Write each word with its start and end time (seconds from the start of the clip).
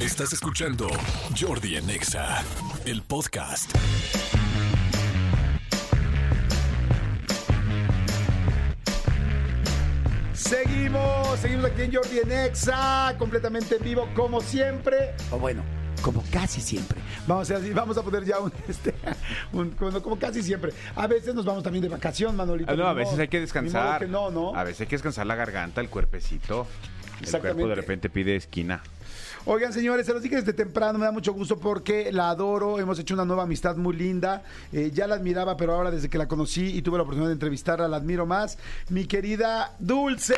Estás 0.00 0.32
escuchando 0.32 0.88
Jordi 1.38 1.76
en 1.76 1.90
Exa, 1.90 2.42
el 2.86 3.02
podcast. 3.02 3.70
Seguimos, 10.34 11.38
seguimos 11.40 11.66
aquí 11.66 11.82
en 11.82 11.92
Jordi 11.94 12.18
en 12.20 12.32
Exa, 12.32 13.14
completamente 13.18 13.76
en 13.76 13.82
vivo 13.82 14.08
como 14.14 14.40
siempre. 14.40 15.14
O 15.30 15.38
bueno, 15.38 15.62
como 16.02 16.22
casi 16.32 16.60
siempre. 16.60 16.98
Vamos 17.26 17.50
a, 17.50 17.58
vamos 17.74 17.98
a 17.98 18.02
poner 18.02 18.24
ya 18.24 18.38
un, 18.38 18.52
este, 18.68 18.94
un- 19.52 19.70
como, 19.70 20.00
como 20.02 20.18
casi 20.18 20.42
siempre. 20.42 20.72
A 20.96 21.06
veces 21.06 21.34
nos 21.34 21.44
vamos 21.44 21.62
también 21.62 21.82
de 21.82 21.88
vacación, 21.88 22.34
Manolito. 22.36 22.72
Ah, 22.72 22.76
no, 22.76 22.86
a 22.86 22.94
veces 22.94 23.12
modo- 23.12 23.22
hay 23.22 23.28
que 23.28 23.40
descansar. 23.40 24.00
que 24.00 24.06
no, 24.08 24.30
¿no? 24.30 24.54
A 24.56 24.64
veces 24.64 24.82
hay 24.82 24.86
que 24.86 24.96
descansar 24.96 25.26
la 25.26 25.34
garganta, 25.34 25.80
el 25.80 25.88
cuerpecito. 25.90 26.66
El 27.20 27.40
cuerpo 27.40 27.68
de 27.68 27.74
repente 27.74 28.10
pide 28.10 28.36
esquina. 28.36 28.82
Oigan, 29.46 29.72
señores, 29.72 30.04
se 30.04 30.12
los 30.12 30.22
dije 30.22 30.36
desde 30.36 30.52
temprano, 30.52 30.98
me 30.98 31.06
da 31.06 31.12
mucho 31.12 31.32
gusto 31.32 31.58
porque 31.58 32.12
la 32.12 32.28
adoro, 32.30 32.78
hemos 32.78 32.98
hecho 32.98 33.14
una 33.14 33.24
nueva 33.24 33.44
amistad 33.44 33.76
muy 33.76 33.96
linda. 33.96 34.42
Eh, 34.72 34.90
ya 34.92 35.06
la 35.06 35.14
admiraba, 35.14 35.56
pero 35.56 35.72
ahora 35.74 35.90
desde 35.90 36.10
que 36.10 36.18
la 36.18 36.28
conocí 36.28 36.76
y 36.76 36.82
tuve 36.82 36.98
la 36.98 37.04
oportunidad 37.04 37.28
de 37.30 37.34
entrevistarla, 37.34 37.88
la 37.88 37.96
admiro 37.96 38.26
más. 38.26 38.58
Mi 38.90 39.06
querida 39.06 39.74
Dulce. 39.78 40.36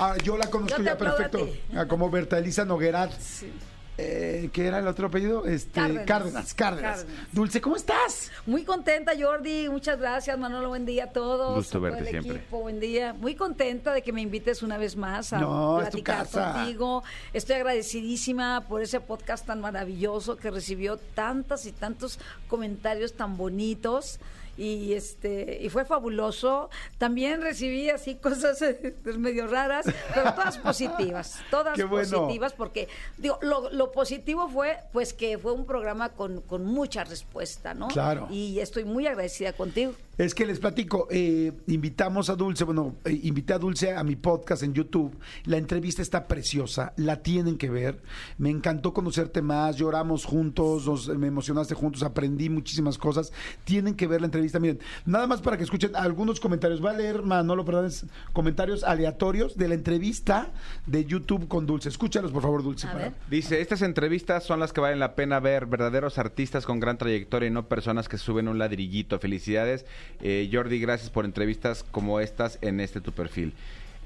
Ah, 0.00 0.16
yo 0.24 0.36
la 0.38 0.48
conozco 0.48 0.78
Yo 0.78 0.84
ya 0.84 0.96
perfecto. 0.98 1.48
como 1.88 2.10
Berta 2.10 2.38
Elisa 2.38 2.64
Noguerat. 2.64 3.12
Sí. 3.20 3.52
Eh, 3.96 4.50
¿Qué 4.52 4.66
era 4.66 4.80
el 4.80 4.88
otro 4.88 5.06
apellido? 5.06 5.46
Este, 5.46 5.70
Cárdenas. 5.80 6.04
Cárdenas. 6.06 6.54
Cárdenas. 6.54 6.96
Cárdenas. 7.04 7.28
Dulce, 7.30 7.60
¿cómo 7.60 7.76
estás? 7.76 8.32
Muy 8.44 8.64
contenta, 8.64 9.12
Jordi. 9.16 9.68
Muchas 9.68 10.00
gracias, 10.00 10.36
Manolo. 10.36 10.68
Buen 10.68 10.84
día 10.84 11.04
a 11.04 11.10
todos. 11.10 11.54
Gusto 11.54 11.80
verte 11.80 12.00
el 12.00 12.08
siempre. 12.08 12.36
equipo, 12.38 12.60
buen 12.60 12.80
día. 12.80 13.12
Muy 13.12 13.36
contenta 13.36 13.92
de 13.92 14.02
que 14.02 14.12
me 14.12 14.20
invites 14.20 14.64
una 14.64 14.78
vez 14.78 14.96
más 14.96 15.32
a 15.32 15.38
No, 15.38 15.80
es 15.80 15.90
tu 15.90 16.02
platicar 16.02 16.24
casa. 16.24 16.54
contigo. 16.54 17.04
Estoy 17.32 17.56
agradecidísima 17.56 18.64
por 18.68 18.82
ese 18.82 18.98
podcast 18.98 19.46
tan 19.46 19.60
maravilloso 19.60 20.36
que 20.36 20.50
recibió 20.50 20.96
tantas 20.96 21.64
y 21.66 21.70
tantos 21.72 22.18
comentarios 22.48 23.12
tan 23.14 23.36
bonitos. 23.36 24.18
Y 24.56 24.92
este 24.92 25.58
y 25.62 25.68
fue 25.68 25.84
fabuloso. 25.84 26.70
También 26.98 27.42
recibí 27.42 27.90
así 27.90 28.14
cosas 28.16 28.60
eh, 28.62 28.94
medio 29.18 29.46
raras, 29.46 29.86
pero 30.14 30.32
todas 30.34 30.58
positivas, 30.58 31.40
todas 31.50 31.76
bueno. 31.88 32.18
positivas 32.18 32.52
porque 32.52 32.88
digo 33.18 33.38
lo, 33.42 33.70
lo 33.70 33.92
positivo 33.92 34.48
fue 34.48 34.78
pues 34.92 35.12
que 35.12 35.38
fue 35.38 35.52
un 35.52 35.66
programa 35.66 36.10
con, 36.10 36.40
con 36.42 36.64
mucha 36.64 37.04
respuesta, 37.04 37.74
¿no? 37.74 37.88
Claro. 37.88 38.28
Y 38.30 38.58
estoy 38.60 38.84
muy 38.84 39.06
agradecida 39.06 39.52
contigo. 39.52 39.94
Es 40.16 40.32
que 40.32 40.46
les 40.46 40.60
platico, 40.60 41.08
eh, 41.10 41.52
invitamos 41.66 42.30
a 42.30 42.36
Dulce, 42.36 42.62
bueno, 42.62 42.94
eh, 43.04 43.18
invité 43.24 43.52
a 43.52 43.58
Dulce 43.58 43.94
a 43.94 44.04
mi 44.04 44.14
podcast 44.14 44.62
en 44.62 44.72
YouTube. 44.72 45.16
La 45.44 45.56
entrevista 45.56 46.02
está 46.02 46.28
preciosa, 46.28 46.92
la 46.96 47.20
tienen 47.20 47.58
que 47.58 47.68
ver. 47.68 48.00
Me 48.38 48.50
encantó 48.50 48.92
conocerte 48.92 49.42
más, 49.42 49.76
lloramos 49.76 50.24
juntos, 50.24 50.86
nos, 50.86 51.08
me 51.08 51.26
emocionaste 51.26 51.74
juntos, 51.74 52.04
aprendí 52.04 52.48
muchísimas 52.48 52.96
cosas. 52.96 53.32
Tienen 53.64 53.94
que 53.96 54.06
ver 54.06 54.20
la 54.20 54.26
entrevista. 54.26 54.60
Miren, 54.60 54.78
nada 55.04 55.26
más 55.26 55.40
para 55.40 55.56
que 55.56 55.64
escuchen 55.64 55.96
algunos 55.96 56.38
comentarios. 56.38 56.80
Voy 56.80 56.90
a 56.90 56.96
leer, 56.96 57.22
Manolo, 57.22 57.64
perdón, 57.64 57.86
es 57.86 58.06
comentarios 58.32 58.84
aleatorios 58.84 59.56
de 59.56 59.66
la 59.66 59.74
entrevista 59.74 60.52
de 60.86 61.04
YouTube 61.04 61.48
con 61.48 61.66
Dulce. 61.66 61.88
Escúchalos, 61.88 62.30
por 62.30 62.42
favor, 62.42 62.62
Dulce. 62.62 62.86
Para-. 62.86 63.14
Dice, 63.28 63.60
estas 63.60 63.82
entrevistas 63.82 64.44
son 64.44 64.60
las 64.60 64.72
que 64.72 64.80
valen 64.80 65.00
la 65.00 65.16
pena 65.16 65.40
ver, 65.40 65.66
verdaderos 65.66 66.18
artistas 66.18 66.66
con 66.66 66.78
gran 66.78 66.98
trayectoria 66.98 67.48
y 67.48 67.50
no 67.50 67.66
personas 67.66 68.08
que 68.08 68.16
suben 68.16 68.46
un 68.46 68.58
ladrillito. 68.58 69.18
Felicidades, 69.18 69.86
Eh, 70.20 70.48
Jordi, 70.52 70.80
gracias 70.80 71.10
por 71.10 71.24
entrevistas 71.24 71.84
como 71.90 72.20
estas 72.20 72.58
en 72.62 72.80
este 72.80 73.00
tu 73.00 73.12
perfil. 73.12 73.52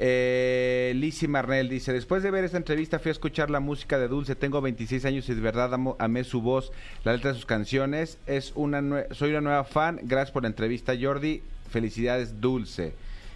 Eh, 0.01 0.93
Lizzie 0.95 1.27
Marnell 1.27 1.69
dice, 1.69 1.93
después 1.93 2.23
de 2.23 2.31
ver 2.31 2.45
esta 2.45 2.57
entrevista 2.57 3.01
fui 3.01 3.09
a 3.09 3.13
escuchar 3.13 3.51
la 3.51 3.59
música 3.59 3.99
de 3.99 4.07
Dulce, 4.07 4.37
tengo 4.37 4.61
26 4.61 5.05
años 5.05 5.29
y 5.29 5.35
de 5.35 5.41
verdad 5.41 5.77
amé 5.99 6.23
su 6.23 6.41
voz, 6.41 6.71
la 7.03 7.13
letra 7.13 7.33
de 7.33 7.37
sus 7.37 7.47
canciones, 7.47 8.19
es 8.27 8.53
una 8.55 9.07
soy 9.11 9.31
una 9.31 9.41
nueva 9.41 9.65
fan, 9.65 9.99
gracias 10.05 10.31
por 10.31 10.43
la 10.43 10.49
entrevista 10.49 10.95
Jordi, 11.01 11.42
felicidades 11.69 12.41
Dulce. 12.41 12.95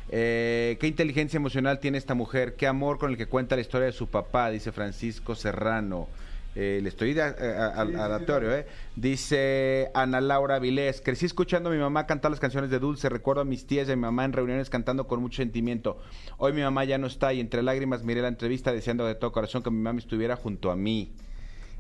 Eh, 0.09 0.77
qué 0.79 0.87
inteligencia 0.87 1.37
emocional 1.37 1.81
tiene 1.81 1.99
esta 1.99 2.15
mujer, 2.15 2.55
qué 2.55 2.69
amor 2.69 2.99
con 2.99 3.11
el 3.11 3.17
que 3.17 3.27
cuenta 3.27 3.57
la 3.57 3.63
historia 3.63 3.87
de 3.87 3.93
su 3.93 4.09
papá, 4.09 4.51
dice 4.51 4.71
Francisco 4.71 5.35
Serrano. 5.35 6.07
Eh, 6.55 6.81
le 6.83 6.89
estoy 6.91 7.19
a- 7.19 7.25
a- 7.27 7.29
a- 7.81 7.87
Sí, 7.87 7.93
sí, 7.93 7.97
aleatorio, 7.99 8.55
¿eh? 8.55 8.67
Dice 8.95 9.91
Ana 9.95 10.21
Laura 10.21 10.59
Vilés, 10.59 11.01
crecí 11.01 11.25
escuchando 11.27 11.71
a 11.71 11.73
mi 11.73 11.79
mamá 11.79 12.07
cantar 12.07 12.31
las 12.31 12.41
canciones 12.41 12.69
de 12.71 12.79
Dulce, 12.79 13.09
recuerdo 13.09 13.41
a 13.41 13.45
mis 13.47 13.67
tías 13.67 13.89
y 13.89 13.93
a 13.93 13.97
mi 13.97 14.03
mamá 14.03 14.25
en 14.27 14.33
reuniones 14.35 14.69
cantando 14.69 15.07
con 15.07 15.21
mucho 15.21 15.37
sentimiento. 15.39 15.99
Hoy 16.37 16.53
mi 16.53 16.61
mamá 16.61 16.85
ya 16.85 16.99
no 16.99 17.07
está 17.07 17.33
y 17.33 17.41
entre 17.41 17.63
lágrimas 17.63 18.05
miré 18.05 18.21
la 18.21 18.29
entrevista 18.29 18.71
deseando 18.73 19.07
de 19.07 19.15
todo 19.15 19.33
corazón 19.33 19.63
que 19.63 19.71
mi 19.71 19.79
mamá 19.81 19.99
estuviera 19.99 20.37
junto 20.37 20.71
a 20.71 20.77
mí. 20.77 21.13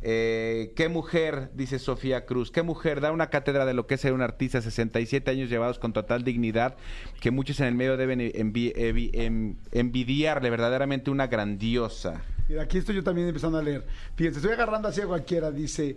Eh, 0.04 0.72
¿Qué 0.74 0.88
mujer, 0.88 1.50
dice 1.54 1.78
Sofía 1.78 2.24
Cruz, 2.26 2.50
qué 2.50 2.62
mujer 2.62 3.00
da 3.00 3.12
una 3.12 3.28
cátedra 3.30 3.64
de 3.64 3.72
lo 3.72 3.86
que 3.86 3.94
es 3.94 4.00
ser 4.00 4.12
un 4.14 4.20
artista, 4.20 4.60
67 4.60 5.30
años 5.30 5.48
llevados 5.48 5.78
con 5.78 5.92
total 5.92 6.24
dignidad, 6.24 6.74
que 7.20 7.30
muchos 7.30 7.60
en 7.60 7.66
el 7.66 7.74
medio 7.76 7.96
deben 7.96 8.18
envi- 8.18 8.72
em- 9.14 9.54
envidiarle, 9.70 10.50
verdaderamente 10.50 11.10
una 11.10 11.28
grandiosa. 11.28 12.20
Mira, 12.48 12.62
aquí 12.62 12.78
estoy 12.78 12.96
yo 12.96 13.02
también 13.02 13.28
empezando 13.28 13.58
a 13.58 13.62
leer. 13.62 13.84
Fíjense, 14.16 14.38
estoy 14.38 14.52
agarrando 14.52 14.88
así 14.88 15.00
a 15.00 15.06
cualquiera, 15.06 15.50
dice. 15.50 15.96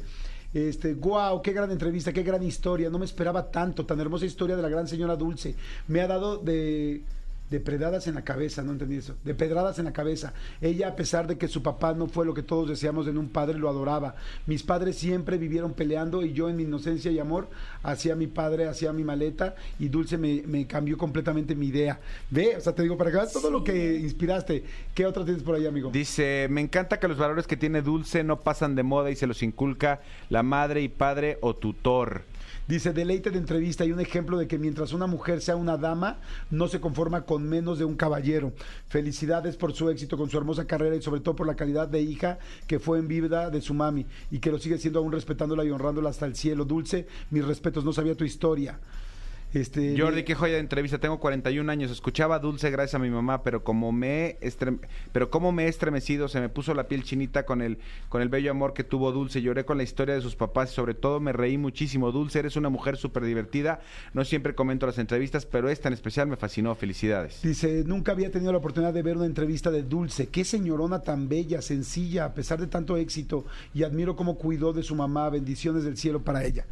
Este, 0.53 0.93
wow, 0.93 1.41
qué 1.41 1.51
gran 1.51 1.69
entrevista, 1.69 2.13
qué 2.13 2.23
gran 2.23 2.41
historia. 2.41 2.89
No 2.89 2.97
me 2.97 3.05
esperaba 3.05 3.51
tanto, 3.51 3.85
tan 3.85 3.99
hermosa 3.99 4.25
historia 4.25 4.55
de 4.55 4.61
la 4.61 4.69
gran 4.69 4.87
señora 4.87 5.15
Dulce. 5.15 5.55
Me 5.87 6.01
ha 6.01 6.07
dado 6.07 6.37
de 6.37 7.03
de 7.49 7.59
predadas 7.59 8.07
en 8.07 8.15
la 8.15 8.23
cabeza, 8.23 8.63
no 8.63 8.71
entendí 8.71 8.97
eso, 8.97 9.15
de 9.23 9.35
pedradas 9.35 9.77
en 9.79 9.85
la 9.85 9.93
cabeza. 9.93 10.33
Ella, 10.61 10.89
a 10.89 10.95
pesar 10.95 11.27
de 11.27 11.37
que 11.37 11.47
su 11.47 11.61
papá 11.61 11.93
no 11.93 12.07
fue 12.07 12.25
lo 12.25 12.33
que 12.33 12.43
todos 12.43 12.67
deseamos 12.67 13.07
en 13.07 13.17
un 13.17 13.29
padre, 13.29 13.59
lo 13.59 13.69
adoraba. 13.69 14.15
Mis 14.47 14.63
padres 14.63 14.97
siempre 14.97 15.37
vivieron 15.37 15.73
peleando 15.73 16.23
y 16.23 16.33
yo 16.33 16.49
en 16.49 16.55
mi 16.55 16.63
inocencia 16.63 17.11
y 17.11 17.19
amor 17.19 17.47
hacía 17.83 18.15
mi 18.15 18.27
padre, 18.27 18.67
hacía 18.67 18.93
mi 18.93 19.03
maleta 19.03 19.55
y 19.79 19.89
Dulce 19.89 20.17
me, 20.17 20.43
me 20.47 20.65
cambió 20.65 20.97
completamente 20.97 21.55
mi 21.55 21.67
idea. 21.67 21.99
Ve, 22.29 22.55
o 22.57 22.61
sea, 22.61 22.73
te 22.73 22.81
digo, 22.81 22.97
para 22.97 23.11
que 23.11 23.17
veas 23.17 23.33
todo 23.33 23.51
lo 23.51 23.63
que 23.63 23.95
inspiraste. 23.99 24.63
¿Qué 24.93 25.05
otra 25.05 25.23
tienes 25.23 25.43
por 25.43 25.55
ahí, 25.55 25.67
amigo? 25.67 25.91
Dice, 25.91 26.47
me 26.49 26.61
encanta 26.61 26.99
que 26.99 27.07
los 27.07 27.17
valores 27.17 27.47
que 27.47 27.57
tiene 27.57 27.81
Dulce 27.81 28.23
no 28.23 28.39
pasan 28.39 28.75
de 28.75 28.83
moda 28.83 29.11
y 29.11 29.15
se 29.15 29.27
los 29.27 29.43
inculca 29.43 30.01
la 30.29 30.43
madre 30.43 30.81
y 30.81 30.89
padre 30.89 31.37
o 31.41 31.55
tutor. 31.55 32.23
Dice, 32.67 32.93
deleite 32.93 33.29
de 33.29 33.37
entrevista 33.37 33.85
y 33.85 33.91
un 33.91 33.99
ejemplo 33.99 34.39
de 34.39 34.47
que 34.47 34.57
mientras 34.57 34.91
una 34.91 35.05
mujer 35.05 35.39
sea 35.41 35.55
una 35.55 35.77
dama, 35.77 36.17
no 36.49 36.67
se 36.67 36.79
conforma 36.79 37.21
con 37.21 37.34
menos 37.39 37.79
de 37.79 37.85
un 37.85 37.95
caballero. 37.95 38.53
Felicidades 38.87 39.57
por 39.57 39.73
su 39.73 39.89
éxito 39.89 40.17
con 40.17 40.29
su 40.29 40.37
hermosa 40.37 40.65
carrera 40.65 40.95
y 40.95 41.01
sobre 41.01 41.21
todo 41.21 41.35
por 41.35 41.47
la 41.47 41.55
calidad 41.55 41.87
de 41.87 42.01
hija 42.01 42.39
que 42.67 42.79
fue 42.79 42.99
en 42.99 43.07
vida 43.07 43.49
de 43.49 43.61
su 43.61 43.73
mami 43.73 44.05
y 44.31 44.39
que 44.39 44.51
lo 44.51 44.59
sigue 44.59 44.77
siendo 44.77 44.99
aún 44.99 45.11
respetándola 45.11 45.65
y 45.65 45.71
honrándola 45.71 46.09
hasta 46.09 46.25
el 46.25 46.35
cielo. 46.35 46.65
Dulce, 46.65 47.07
mis 47.31 47.45
respetos, 47.45 47.83
no 47.83 47.93
sabía 47.93 48.15
tu 48.15 48.23
historia. 48.23 48.79
Este, 49.55 49.95
Jordi, 49.97 50.23
qué 50.23 50.35
joya 50.35 50.55
de 50.55 50.59
entrevista. 50.59 50.97
Tengo 50.99 51.17
41 51.19 51.71
años. 51.71 51.89
Escuchaba 51.89 52.39
Dulce 52.39 52.69
gracias 52.71 52.95
a 52.95 52.99
mi 52.99 53.09
mamá, 53.09 53.41
pero 53.41 53.63
como 53.63 53.93
me 53.93 54.25
he 54.25 54.39
estrem- 54.41 54.79
pero 55.13 55.29
como 55.29 55.53
me 55.53 55.63
he 55.65 55.67
estremecido, 55.69 56.27
se 56.27 56.41
me 56.41 56.49
puso 56.49 56.73
la 56.73 56.89
piel 56.89 57.03
chinita 57.05 57.45
con 57.45 57.61
el 57.61 57.77
con 58.09 58.21
el 58.21 58.27
bello 58.27 58.51
amor 58.51 58.73
que 58.73 58.83
tuvo 58.83 59.13
Dulce. 59.13 59.41
Lloré 59.41 59.63
con 59.63 59.77
la 59.77 59.83
historia 59.83 60.13
de 60.13 60.21
sus 60.21 60.35
papás 60.35 60.71
y 60.71 60.75
sobre 60.75 60.93
todo 60.93 61.21
me 61.21 61.31
reí 61.31 61.57
muchísimo. 61.57 62.11
Dulce, 62.11 62.39
eres 62.39 62.57
una 62.57 62.67
mujer 62.69 62.97
súper 62.97 63.23
divertida. 63.23 63.79
No 64.13 64.25
siempre 64.25 64.55
comento 64.55 64.85
las 64.87 64.97
entrevistas, 64.97 65.45
pero 65.45 65.69
esta 65.69 65.87
en 65.87 65.93
especial 65.93 66.27
me 66.27 66.35
fascinó. 66.35 66.75
Felicidades. 66.75 67.41
Dice, 67.41 67.83
nunca 67.85 68.11
había 68.11 68.29
tenido 68.31 68.51
la 68.51 68.57
oportunidad 68.57 68.93
de 68.93 69.03
ver 69.03 69.15
una 69.15 69.25
entrevista 69.25 69.71
de 69.71 69.83
Dulce. 69.83 70.27
Qué 70.27 70.43
señorona 70.43 70.99
tan 71.01 71.29
bella, 71.29 71.61
sencilla, 71.61 72.25
a 72.25 72.33
pesar 72.33 72.59
de 72.59 72.67
tanto 72.67 72.97
éxito. 72.97 73.45
Y 73.73 73.83
admiro 73.83 74.17
cómo 74.17 74.35
cuidó 74.37 74.73
de 74.73 74.83
su 74.83 74.95
mamá. 74.95 75.29
Bendiciones 75.29 75.85
del 75.85 75.95
cielo 75.95 76.21
para 76.21 76.43
ella. 76.43 76.65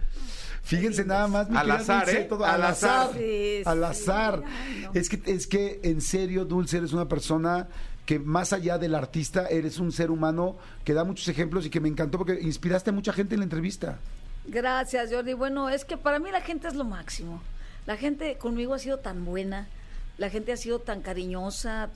Fíjense 0.64 1.04
nada 1.06 1.28
más. 1.28 1.50
mi 1.50 1.58
Al 1.58 1.72
azar, 1.72 2.06
Dulce, 2.06 2.22
¿eh? 2.22 2.24
todo- 2.26 2.46
Al 2.46 2.56
al 2.56 2.64
azar. 2.72 3.00
azar. 3.10 3.18
Sí, 3.18 3.62
al 3.66 3.78
sí. 3.80 3.84
azar. 3.84 4.44
Ay, 4.46 4.82
no. 4.84 4.92
Es 4.94 5.10
que, 5.10 5.22
es 5.26 5.48
que, 5.48 5.80
en 5.84 6.02
serio, 6.02 6.46
Dulce, 6.46 6.78
eres 6.78 6.94
una 6.94 7.08
persona 7.08 7.68
que 8.06 8.20
más 8.20 8.54
allá 8.54 8.78
del 8.78 8.96
artista, 8.96 9.48
eres 9.48 9.80
un 9.80 9.92
ser 9.92 10.10
humano 10.12 10.58
que 10.84 10.94
da 10.94 11.04
muchos 11.04 11.28
ejemplos 11.28 11.66
y 11.66 11.70
que 11.70 11.80
me 11.80 11.88
encantó 11.90 12.18
porque 12.18 12.40
inspiraste 12.42 12.90
a 12.90 12.94
mucha 12.94 13.14
gente 13.14 13.36
en 13.36 13.40
la 13.42 13.46
entrevista. 13.46 14.00
Gracias, 14.46 15.10
Jordi. 15.12 15.34
Bueno, 15.34 15.70
es 15.70 15.86
que 15.86 15.96
para 15.98 16.20
mí 16.20 16.30
la 16.32 16.42
gente 16.42 16.68
es 16.68 16.76
lo 16.76 16.84
máximo. 16.84 17.42
La 17.86 17.96
gente 17.98 18.38
conmigo 18.38 18.74
ha 18.74 18.80
sido 18.80 18.98
tan 19.00 19.24
buena, 19.26 19.68
la 20.18 20.30
gente 20.30 20.52
ha 20.54 20.58
sido 20.58 20.80
tan 20.80 21.02
cariñosa, 21.02 21.90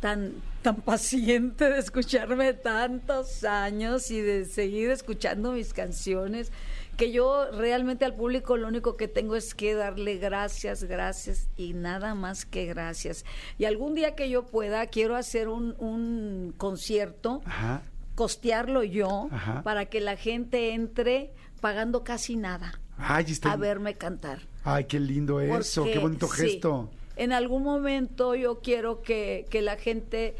tan, 0.00 0.32
tan 0.62 0.76
paciente 0.76 1.70
de 1.70 1.78
escucharme 1.78 2.52
tantos 2.54 3.44
años 3.44 4.10
y 4.10 4.20
de 4.20 4.44
seguir 4.46 4.90
escuchando 4.90 5.52
mis 5.52 5.72
canciones, 5.72 6.50
que 6.96 7.12
yo 7.12 7.50
realmente 7.52 8.04
al 8.04 8.14
público 8.14 8.56
lo 8.56 8.68
único 8.68 8.96
que 8.96 9.08
tengo 9.08 9.36
es 9.36 9.54
que 9.54 9.74
darle 9.74 10.16
gracias, 10.16 10.84
gracias 10.84 11.48
y 11.56 11.72
nada 11.74 12.14
más 12.14 12.44
que 12.46 12.64
gracias. 12.66 13.24
Y 13.58 13.64
algún 13.66 13.94
día 13.94 14.14
que 14.14 14.28
yo 14.30 14.46
pueda, 14.46 14.86
quiero 14.86 15.16
hacer 15.16 15.48
un, 15.48 15.74
un 15.78 16.54
concierto 16.56 17.42
Ajá. 17.44 17.82
costearlo 18.14 18.82
yo 18.82 19.28
Ajá. 19.30 19.62
para 19.62 19.86
que 19.86 20.00
la 20.00 20.16
gente 20.16 20.72
entre 20.72 21.32
pagando 21.60 22.02
casi 22.04 22.36
nada 22.36 22.80
Ay, 22.98 23.24
está- 23.28 23.52
a 23.52 23.56
verme 23.56 23.94
cantar. 23.94 24.40
Ay, 24.64 24.84
qué 24.84 24.98
lindo 24.98 25.40
eso, 25.40 25.82
Porque, 25.82 25.92
qué 25.92 25.98
bonito 26.00 26.26
sí, 26.28 26.42
gesto. 26.50 26.90
En 27.16 27.32
algún 27.32 27.62
momento 27.62 28.34
yo 28.34 28.60
quiero 28.60 29.00
que, 29.02 29.46
que 29.50 29.62
la 29.62 29.76
gente 29.76 30.34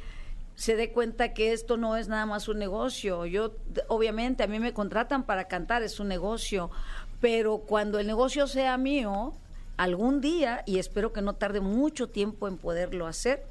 se 0.56 0.75
dé 0.75 0.91
cuenta 0.91 1.35
que 1.35 1.53
esto 1.53 1.76
no 1.76 1.97
es 1.97 2.08
nada 2.08 2.26
más 2.26 2.49
un 2.49 2.58
negocio. 2.58 3.26
Yo, 3.26 3.53
obviamente, 3.88 4.43
a 4.43 4.47
mí 4.47 4.58
me 4.58 4.73
contratan 4.73 5.25
para 5.25 5.49
cantar, 5.49 5.82
es 5.82 6.00
un 6.00 6.08
negocio, 6.08 6.70
pero 7.20 7.58
cuando 7.58 7.99
el 7.99 8.06
negocio 8.06 8.47
sea 8.47 8.76
mío, 8.79 9.35
algún 9.76 10.20
día, 10.20 10.62
y 10.67 10.79
espero 10.79 11.12
que 11.12 11.20
no 11.20 11.35
tarde 11.35 11.61
mucho 11.61 12.08
tiempo 12.08 12.49
en 12.49 12.56
poderlo 12.56 13.06
hacer, 13.06 13.44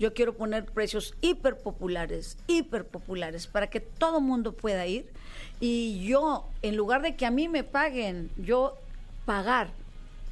yo 0.00 0.12
quiero 0.12 0.34
poner 0.34 0.64
precios 0.64 1.14
hiper 1.20 1.58
populares, 1.58 2.36
hiper 2.46 2.84
populares, 2.86 3.46
para 3.46 3.68
que 3.68 3.80
todo 3.80 4.20
mundo 4.20 4.52
pueda 4.52 4.86
ir. 4.86 5.08
Y 5.60 6.04
yo, 6.04 6.48
en 6.62 6.76
lugar 6.76 7.02
de 7.02 7.14
que 7.16 7.26
a 7.26 7.30
mí 7.30 7.48
me 7.48 7.64
paguen, 7.64 8.30
yo 8.36 8.76
pagar 9.24 9.70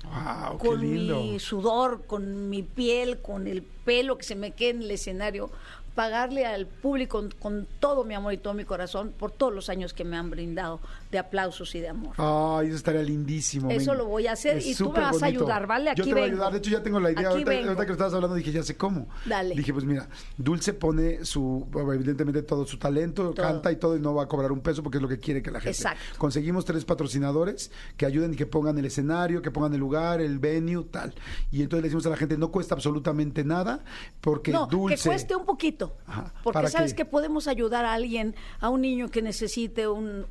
Wow, 0.05 0.59
con 0.59 0.81
mi 0.81 1.39
sudor, 1.39 2.07
con 2.07 2.49
mi 2.49 2.63
piel, 2.63 3.21
con 3.21 3.47
el 3.47 3.63
pelo 3.63 4.17
que 4.17 4.25
se 4.25 4.37
me 4.37 4.53
quede 4.53 4.71
en 4.71 4.83
el 4.83 4.91
escenario, 4.93 5.51
pagarle 5.99 6.47
al 6.47 6.69
público 6.69 7.19
con, 7.19 7.31
con 7.41 7.67
todo 7.81 8.05
mi 8.05 8.15
amor 8.15 8.33
y 8.33 8.39
todo 8.39 8.55
mi 8.55 8.65
corazón 8.65 9.13
por 9.19 9.33
todos 9.33 9.53
los 9.53 9.69
años 9.69 9.93
que 9.93 10.05
me 10.05 10.17
han 10.17 10.31
brindado 10.31 10.79
de 11.11 11.19
aplausos 11.19 11.75
y 11.75 11.81
de 11.81 11.89
amor. 11.89 12.15
Ay, 12.19 12.69
eso 12.69 12.77
estaría 12.77 13.03
lindísimo. 13.03 13.69
Eso 13.69 13.95
lo 13.95 14.07
voy 14.07 14.29
a 14.29 14.33
hacer 14.33 14.59
Es 14.59 14.67
y 14.67 14.75
tú 14.77 14.93
me 14.93 15.01
vas 15.01 15.21
a 15.25 15.27
ayudar, 15.27 15.67
¿vale? 15.67 15.93
Yo 15.97 16.05
Aquí 16.05 16.11
te 16.11 16.13
voy 16.13 16.23
a 16.23 16.27
ayudar. 16.27 16.53
De 16.53 16.59
hecho, 16.59 16.71
ya 16.71 16.85
tengo 16.85 17.01
la 17.01 17.11
idea. 17.11 17.31
Ahorita, 17.31 17.51
ahorita 17.51 17.83
que 17.83 17.87
lo 17.87 17.93
estabas 17.95 18.15
hablando 18.15 18.37
dije, 18.37 18.53
ya 18.53 18.63
sé 18.63 18.77
cómo. 18.77 19.09
Dale. 19.27 19.57
Dije, 19.57 19.73
pues 19.73 19.85
mira, 19.85 20.09
Dulce 20.37 20.73
pone 20.73 21.25
su, 21.25 21.67
evidentemente 21.75 22.43
todo 22.43 22.65
su 22.65 22.79
talento, 22.79 23.31
Todo. 23.31 23.45
canta 23.45 23.73
y 23.73 23.77
todo 23.77 23.97
y 23.97 24.01
no 24.01 24.15
va 24.15 24.23
a 24.23 24.29
cobrar 24.29 24.53
un 24.53 24.61
peso 24.61 24.85
porque 24.85 24.99
es 24.99 25.03
lo 25.03 25.09
que 25.09 25.19
quiere 25.19 25.43
que 25.43 25.51
la 25.51 25.59
gente. 25.59 25.77
Exacto. 25.77 26.01
Conseguimos 26.17 26.65
tres 26.65 26.85
patrocinadores 26.85 27.73
que 27.97 28.07
ayuden 28.07 28.35
y 28.35 28.37
que 28.37 28.47
pongan 28.47 28.79
el 28.79 28.85
escenario, 28.85 29.43
que 29.43 29.51
pongan 29.51 29.75
el 29.75 29.81
lugar, 29.81 30.21
el 30.21 30.39
venue, 30.39 30.85
tal. 30.85 31.13
Y 31.51 31.63
entonces 31.63 31.83
le 31.83 31.89
decimos 31.89 32.07
a 32.07 32.11
la 32.11 32.17
gente, 32.17 32.39
no 32.39 32.53
cuesta 32.53 32.77
absolutamente 32.77 33.43
nada 33.43 33.83
porque 34.21 34.53
no, 34.53 34.67
Dulce... 34.67 34.97
que 34.97 35.03
cueste 35.03 35.35
un 35.35 35.45
poquito. 35.45 35.88
Porque 36.43 36.55
¿Para 36.55 36.69
sabes 36.71 36.93
qué? 36.93 36.99
que 36.99 37.05
podemos 37.05 37.49
ayudar 37.49 37.85
a 37.85 37.93
alguien, 37.95 38.35
a 38.61 38.69
un 38.69 38.81
niño 38.83 39.09
que 39.11 39.23
necesite 39.23 39.89
un 39.89 40.27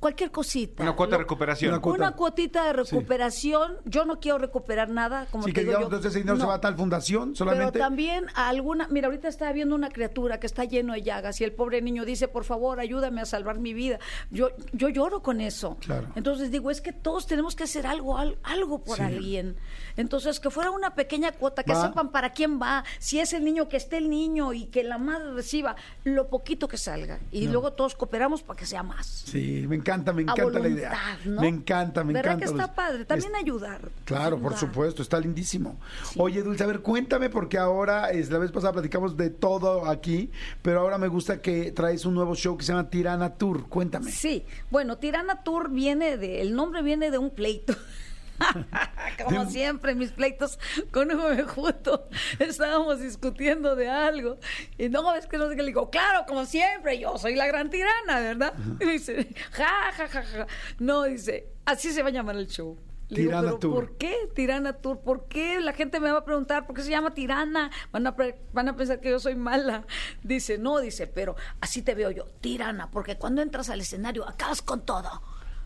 cualquier 0.00 0.30
cosita. 0.30 0.82
Una 0.82 0.94
cuota 0.96 1.16
de 1.16 1.22
recuperación. 1.22 1.72
Una 1.72 1.80
cuota. 1.82 1.98
Una 1.98 2.12
cuotita 2.16 2.64
de 2.64 2.72
recuperación. 2.72 3.76
Yo 3.84 4.04
no 4.04 4.18
quiero 4.18 4.38
recuperar 4.38 4.88
nada, 4.88 5.26
como 5.30 5.44
Sí, 5.44 5.50
te 5.50 5.54
que 5.54 5.60
digo 5.60 5.70
digamos, 5.72 5.90
yo. 5.90 5.96
entonces 5.96 6.10
ese 6.10 6.18
dinero 6.20 6.38
se 6.40 6.46
va 6.46 6.54
a 6.54 6.60
tal 6.60 6.74
fundación 6.76 7.36
solamente. 7.36 7.72
Pero 7.72 7.84
también 7.84 8.26
a 8.34 8.48
alguna, 8.48 8.88
mira, 8.88 9.06
ahorita 9.08 9.28
estaba 9.28 9.52
viendo 9.52 9.74
una 9.74 9.90
criatura 9.90 10.40
que 10.40 10.46
está 10.46 10.64
lleno 10.64 10.94
de 10.94 11.02
llagas 11.02 11.40
y 11.40 11.44
el 11.44 11.52
pobre 11.52 11.82
niño 11.82 12.04
dice, 12.04 12.28
por 12.28 12.44
favor, 12.44 12.80
ayúdame 12.80 13.20
a 13.20 13.26
salvar 13.26 13.58
mi 13.58 13.74
vida. 13.74 13.98
Yo, 14.30 14.48
yo 14.72 14.88
lloro 14.88 15.22
con 15.22 15.40
eso. 15.40 15.76
Claro. 15.80 16.08
Entonces 16.14 16.50
digo, 16.50 16.70
es 16.70 16.80
que 16.80 16.92
todos 16.92 17.26
tenemos 17.26 17.54
que 17.54 17.64
hacer 17.64 17.86
algo, 17.86 18.16
al- 18.16 18.38
algo 18.42 18.82
por 18.82 18.96
Sí. 18.96 19.02
alguien. 19.02 19.56
Entonces, 19.96 20.40
que 20.40 20.48
fuera 20.50 20.70
una 20.70 20.94
pequeña 20.94 21.32
cuota, 21.32 21.62
que 21.62 21.74
Va. 21.74 21.88
sepan 21.88 22.10
para 22.10 22.30
quién 22.32 22.60
va, 22.60 22.84
si 22.98 23.20
es 23.20 23.32
el 23.32 23.44
niño, 23.44 23.68
que 23.68 23.76
esté 23.76 23.98
el 23.98 24.08
niño 24.08 24.52
y 24.54 24.66
que 24.66 24.82
la 24.82 24.96
madre 24.98 25.32
reciba 25.32 25.76
lo 26.04 26.28
poquito 26.28 26.68
que 26.68 26.78
salga. 26.78 27.18
Y 27.32 27.46
No. 27.46 27.52
luego 27.52 27.72
todos 27.74 27.94
cooperamos 27.96 28.42
para 28.42 28.58
que 28.58 28.66
sea 28.66 28.82
más. 28.82 29.06
Sí, 29.26 29.66
me 29.68 29.76
encanta, 29.76 29.89
me 30.12 30.22
A 30.22 30.32
encanta 30.32 30.58
la 30.58 30.68
idea. 30.68 30.92
Me 31.24 31.48
encanta, 31.48 32.04
me 32.04 32.12
¿Verdad 32.12 32.34
encanta. 32.34 32.54
que 32.54 32.60
está 32.62 32.74
padre? 32.74 33.04
También 33.04 33.32
Es- 33.34 33.40
ayudar. 33.42 33.80
Claro, 34.04 34.38
por 34.38 34.56
supuesto, 34.56 35.02
está 35.02 35.18
lindísimo. 35.20 35.78
Oye, 36.16 36.42
Dulce, 36.42 36.64
a 36.64 36.66
ver, 36.66 36.80
cuéntame, 36.80 37.30
porque 37.30 37.58
ahora, 37.58 38.10
es, 38.10 38.30
la 38.30 38.38
vez 38.38 38.50
pasada 38.52 38.72
platicamos 38.72 39.16
de 39.16 39.30
todo 39.30 39.86
aquí, 39.86 40.30
pero 40.62 40.80
ahora 40.80 40.98
me 40.98 41.08
gusta 41.08 41.40
que 41.40 41.72
traes 41.72 42.04
un 42.04 42.14
nuevo 42.14 42.34
show 42.34 42.56
que 42.56 42.64
se 42.64 42.72
llama 42.72 42.88
Tirana 42.90 43.34
Tour. 43.34 43.68
Cuéntame. 43.68 44.10
Sí, 44.10 44.44
bueno, 44.70 44.98
Tirana 44.98 45.42
Tour 45.42 45.70
viene 45.70 46.16
de, 46.16 46.40
el 46.40 46.54
nombre 46.54 46.82
viene 46.82 47.10
de 47.10 47.18
un 47.18 47.30
pleito. 47.30 47.74
Como 49.24 49.44
siempre, 49.50 49.94
mis 49.94 50.12
pleitos 50.12 50.58
con 50.92 51.10
Hugo 51.12 51.28
me 51.30 51.42
junto, 51.42 52.08
estábamos 52.38 53.00
discutiendo 53.00 53.76
de 53.76 53.88
algo. 53.88 54.38
Y 54.78 54.88
no, 54.88 55.14
es 55.14 55.26
que 55.26 55.38
no 55.38 55.48
sé 55.48 55.56
qué 55.56 55.62
le 55.62 55.68
digo, 55.68 55.90
claro, 55.90 56.24
como 56.26 56.44
siempre, 56.46 56.98
yo 56.98 57.18
soy 57.18 57.34
la 57.34 57.46
gran 57.46 57.70
tirana, 57.70 58.20
¿verdad? 58.20 58.54
Y 58.80 58.84
dice, 58.86 59.28
ja, 59.52 59.92
ja, 59.92 60.08
ja, 60.08 60.22
ja. 60.22 60.46
No, 60.78 61.04
dice, 61.04 61.48
así 61.66 61.92
se 61.92 62.02
va 62.02 62.08
a 62.08 62.12
llamar 62.12 62.36
el 62.36 62.46
show. 62.48 62.78
Le 63.08 63.22
digo, 63.22 63.30
Tirana 63.30 63.48
"¿Pero 63.48 63.58
Tour". 63.58 63.74
¿Por 63.74 63.96
qué 63.98 64.14
Tirana 64.34 64.72
Tour? 64.74 65.00
¿Por 65.00 65.26
qué? 65.26 65.60
La 65.60 65.72
gente 65.72 65.98
me 65.98 66.12
va 66.12 66.18
a 66.18 66.24
preguntar, 66.24 66.64
¿por 66.66 66.76
qué 66.76 66.82
se 66.82 66.90
llama 66.90 67.12
Tirana? 67.12 67.70
Van 67.90 68.06
a, 68.06 68.14
pre- 68.14 68.38
van 68.52 68.68
a 68.68 68.76
pensar 68.76 69.00
que 69.00 69.10
yo 69.10 69.18
soy 69.18 69.34
mala. 69.34 69.84
Dice, 70.22 70.58
no, 70.58 70.78
dice, 70.78 71.08
pero 71.08 71.34
así 71.60 71.82
te 71.82 71.94
veo 71.96 72.10
yo, 72.12 72.24
Tirana, 72.40 72.90
porque 72.92 73.16
cuando 73.18 73.42
entras 73.42 73.68
al 73.68 73.80
escenario 73.80 74.28
acabas 74.28 74.62
con 74.62 74.86
todo. 74.86 75.22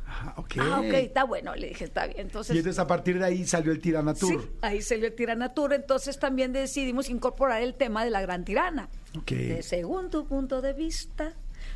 Ah, 0.06 0.34
ok. 0.36 0.54
Ah, 0.60 0.80
ok, 0.80 0.92
está 0.94 1.24
bueno, 1.24 1.54
le 1.54 1.68
dije, 1.68 1.84
está 1.84 2.06
bien. 2.06 2.20
Entonces, 2.20 2.54
Y 2.54 2.58
entonces 2.58 2.78
a 2.78 2.86
partir 2.86 3.18
de 3.18 3.24
ahí 3.24 3.46
salió 3.46 3.72
el 3.72 3.80
Tirana 3.80 4.14
Tour. 4.14 4.42
sí, 4.42 4.48
ahí 4.60 4.82
salió 4.82 5.06
el 5.06 5.14
Tirana 5.14 5.54
Tour, 5.54 5.72
entonces 5.72 6.18
también 6.18 6.52
decidimos 6.52 7.08
incorporar 7.08 7.62
el 7.62 7.74
tema 7.74 8.04
de 8.04 8.10
la 8.10 8.20
gran 8.20 8.44
tirana. 8.44 8.88
Ok. 9.18 9.30
De 9.32 9.62
según 9.62 10.10
tu 10.10 10.26
punto 10.26 10.60
de 10.62 10.72
vista, 10.72 11.34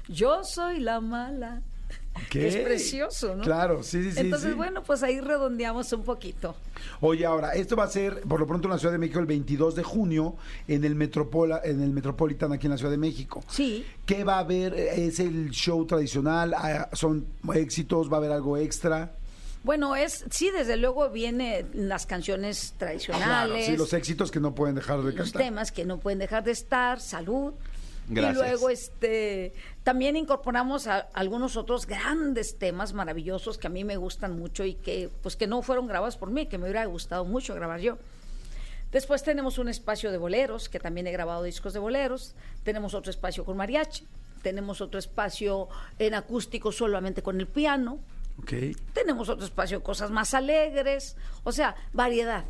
yo 0.08 0.44
soy 0.44 0.80
la 0.80 1.00
mala. 1.00 1.62
Que 2.30 2.48
es 2.48 2.56
precioso, 2.56 3.36
¿no? 3.36 3.42
Claro, 3.42 3.82
sí, 3.82 4.02
sí, 4.02 4.12
sí. 4.12 4.20
Entonces, 4.20 4.50
sí. 4.50 4.56
bueno, 4.56 4.82
pues 4.82 5.02
ahí 5.02 5.20
redondeamos 5.20 5.92
un 5.92 6.02
poquito. 6.02 6.56
Oye, 7.00 7.24
ahora, 7.24 7.52
esto 7.52 7.76
va 7.76 7.84
a 7.84 7.88
ser, 7.88 8.22
por 8.22 8.40
lo 8.40 8.46
pronto, 8.46 8.66
en 8.68 8.72
la 8.72 8.78
Ciudad 8.78 8.92
de 8.92 8.98
México 8.98 9.20
el 9.20 9.26
22 9.26 9.76
de 9.76 9.82
junio, 9.82 10.36
en 10.66 10.84
el, 10.84 10.94
Metropola, 10.94 11.60
en 11.64 11.82
el 11.82 11.90
Metropolitan 11.90 12.52
aquí 12.52 12.66
en 12.66 12.72
la 12.72 12.76
Ciudad 12.78 12.90
de 12.90 12.98
México. 12.98 13.42
Sí. 13.48 13.86
¿Qué 14.04 14.24
va 14.24 14.36
a 14.36 14.40
haber? 14.40 14.74
¿Es 14.74 15.20
el 15.20 15.50
show 15.50 15.86
tradicional? 15.86 16.54
Ah, 16.54 16.88
¿Son 16.92 17.24
éxitos? 17.54 18.10
¿Va 18.10 18.16
a 18.16 18.18
haber 18.18 18.32
algo 18.32 18.56
extra? 18.56 19.12
Bueno, 19.64 19.96
es 19.96 20.24
sí, 20.30 20.50
desde 20.50 20.76
luego 20.76 21.10
viene 21.10 21.66
las 21.74 22.06
canciones 22.06 22.74
tradicionales, 22.78 23.26
Claro, 23.26 23.72
sí, 23.72 23.76
los 23.76 23.92
éxitos 23.92 24.30
que 24.30 24.40
no 24.40 24.54
pueden 24.54 24.74
dejar 24.74 24.98
de 24.98 25.12
los 25.12 25.14
cantar. 25.14 25.42
temas 25.42 25.72
que 25.72 25.84
no 25.84 25.98
pueden 25.98 26.18
dejar 26.18 26.44
de 26.44 26.52
estar, 26.52 27.00
salud. 27.00 27.52
Gracias. 28.08 28.36
Y 28.36 28.38
luego 28.50 28.70
este 28.70 29.52
también 29.82 30.16
incorporamos 30.16 30.86
a- 30.86 31.08
algunos 31.12 31.56
otros 31.56 31.86
grandes 31.86 32.58
temas 32.58 32.92
maravillosos 32.92 33.58
que 33.58 33.66
a 33.66 33.70
mí 33.70 33.84
me 33.84 33.96
gustan 33.96 34.38
mucho 34.38 34.64
y 34.64 34.74
que 34.74 35.10
pues 35.22 35.36
que 35.36 35.46
no 35.46 35.62
fueron 35.62 35.86
grabados 35.86 36.16
por 36.16 36.30
mí, 36.30 36.46
que 36.46 36.58
me 36.58 36.64
hubiera 36.64 36.84
gustado 36.86 37.24
mucho 37.24 37.54
grabar 37.54 37.80
yo. 37.80 37.98
Después 38.92 39.22
tenemos 39.22 39.58
un 39.58 39.68
espacio 39.68 40.10
de 40.10 40.16
boleros, 40.18 40.68
que 40.70 40.80
también 40.80 41.06
he 41.06 41.12
grabado 41.12 41.42
discos 41.42 41.74
de 41.74 41.78
boleros. 41.78 42.34
Tenemos 42.64 42.94
otro 42.94 43.10
espacio 43.10 43.44
con 43.44 43.56
mariachi. 43.56 44.06
Tenemos 44.42 44.80
otro 44.80 44.98
espacio 44.98 45.68
en 45.98 46.14
acústico 46.14 46.72
solamente 46.72 47.22
con 47.22 47.38
el 47.40 47.46
piano. 47.46 47.98
Tenemos 48.94 49.28
otro 49.28 49.44
espacio, 49.44 49.82
cosas 49.82 50.10
más 50.10 50.32
alegres, 50.32 51.16
o 51.44 51.50
sea, 51.52 51.74
variedad. 51.92 52.44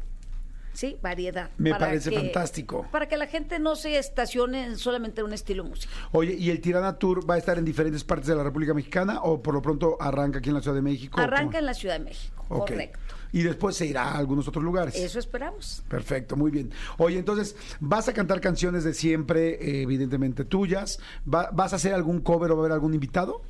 Sí, 0.78 0.96
variedad. 1.02 1.50
Me 1.58 1.74
parece 1.74 2.08
que- 2.10 2.14
fantástico. 2.20 2.86
Para 2.92 3.08
que 3.08 3.16
la 3.16 3.26
gente 3.26 3.58
no 3.58 3.74
se 3.74 3.98
estacione 3.98 4.64
en 4.64 4.78
solamente 4.78 5.24
un 5.24 5.32
estilo 5.32 5.64
musical. 5.64 5.92
Oye, 6.12 6.34
¿y 6.34 6.50
el 6.50 6.60
Tirana 6.60 6.96
Tour 7.00 7.28
va 7.28 7.34
a 7.34 7.38
estar 7.38 7.58
en 7.58 7.64
diferentes 7.64 8.04
partes 8.04 8.28
de 8.28 8.36
la 8.36 8.44
República 8.44 8.72
Mexicana 8.74 9.20
o 9.22 9.42
por 9.42 9.54
lo 9.54 9.60
pronto 9.60 9.96
arranca 10.00 10.38
aquí 10.38 10.50
en 10.50 10.54
la 10.54 10.60
Ciudad 10.60 10.76
de 10.76 10.82
México? 10.82 11.18
Arranca 11.20 11.58
en 11.58 11.66
la 11.66 11.74
Ciudad 11.74 11.98
de 11.98 12.04
México, 12.04 12.44
correcto. 12.46 12.96
Y 13.32 13.42
después 13.42 13.74
se 13.74 13.86
irá 13.86 14.04
a 14.04 14.18
algunos 14.18 14.46
otros 14.46 14.62
lugares. 14.62 14.94
Eso 14.94 15.18
esperamos. 15.18 15.82
Perfecto, 15.88 16.36
muy 16.36 16.52
bien. 16.52 16.70
Oye, 16.98 17.18
entonces, 17.18 17.56
¿vas 17.80 18.06
a 18.06 18.12
cantar 18.12 18.40
canciones 18.40 18.84
de 18.84 18.94
siempre, 18.94 19.54
eh, 19.54 19.82
evidentemente 19.82 20.44
tuyas? 20.44 21.00
Va- 21.28 21.50
¿Vas 21.52 21.72
a 21.72 21.76
hacer 21.76 21.92
algún 21.92 22.20
cover 22.20 22.52
o 22.52 22.54
va 22.54 22.60
a 22.60 22.62
haber 22.66 22.72
algún 22.74 22.94
invitado? 22.94 23.42